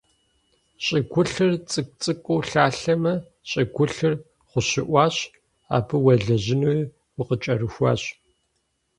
ЩӀыгулъыр 0.83 1.53
цӀыкӀу-цӀыкӀуу 1.69 2.41
лъалъэмэ, 2.49 3.13
щӀыгулъыр 3.49 4.13
гъущыӀуащ, 4.49 5.15
абы 5.75 5.95
уелэжьынуи 6.03 6.79
укъыкӀэрыхуащ. 7.19 8.01